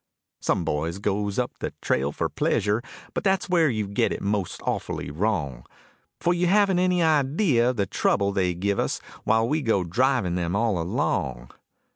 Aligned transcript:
Some 0.39 0.65
boys 0.65 0.97
goes 0.97 1.37
up 1.37 1.59
the 1.59 1.75
trail 1.79 2.11
for 2.11 2.27
pleasure, 2.27 2.81
But 3.13 3.23
that's 3.23 3.47
where 3.49 3.69
you 3.69 3.85
get 3.87 4.11
it 4.11 4.19
most 4.23 4.59
awfully 4.63 5.11
wrong; 5.11 5.63
For 6.19 6.33
you 6.33 6.47
haven't 6.47 6.79
any 6.79 7.03
idea 7.03 7.71
the 7.71 7.85
trouble 7.85 8.31
they 8.31 8.55
give 8.55 8.79
us 8.79 8.99
While 9.25 9.47
we 9.47 9.61
go 9.61 9.83
driving 9.83 10.33
them 10.33 10.55
all 10.55 10.81
along. 10.81 11.51